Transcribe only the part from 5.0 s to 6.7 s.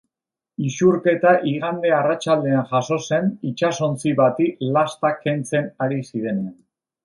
kentzen ari zirenean.